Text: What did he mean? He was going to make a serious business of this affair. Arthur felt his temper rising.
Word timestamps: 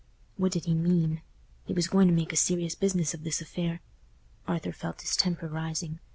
What 0.35 0.51
did 0.53 0.65
he 0.65 0.73
mean? 0.73 1.21
He 1.63 1.73
was 1.73 1.87
going 1.87 2.07
to 2.07 2.13
make 2.15 2.33
a 2.33 2.35
serious 2.35 2.73
business 2.73 3.13
of 3.13 3.23
this 3.23 3.39
affair. 3.39 3.81
Arthur 4.47 4.71
felt 4.71 5.01
his 5.01 5.15
temper 5.15 5.47
rising. 5.47 5.99